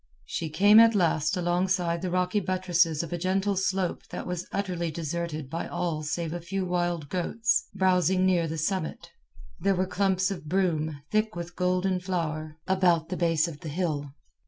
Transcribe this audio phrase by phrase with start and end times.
[0.25, 4.89] She came at last alongside the rocky buttresses of a gentle slope that was utterly
[4.89, 9.11] deserted by all save a few wild goats browsing near the summit.
[9.59, 14.15] There were clumps of broom, thick with golden flower, about the base of the hill.